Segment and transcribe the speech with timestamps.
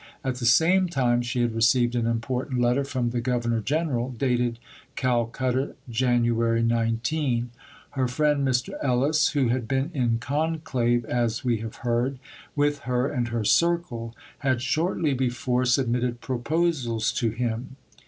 [0.23, 4.57] At the same time she had received an important letter from the Governor General (dated
[4.95, 6.23] Calcutta, Jan.
[6.67, 7.51] 19).
[7.91, 8.73] Her friend, Mr.
[8.81, 12.17] Ellis, who had been in conclave (as we have heard)
[12.55, 17.75] with her and her circle, had shortly before submitted proposals to him.